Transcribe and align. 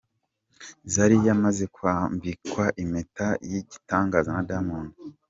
Zari 0.93 1.17
yamaze 1.27 1.63
kwambikwa 1.75 2.65
impeta 2.83 3.27
y’igitangaza 3.49 4.29
na 4.35 4.43
Diamond. 4.49 4.89